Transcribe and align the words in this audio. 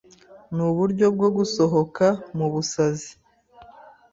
Nuburyo 0.55 1.05
bwo 1.15 1.29
gusohoka 1.37 2.05
mu 2.37 2.45
busazi 2.53 3.11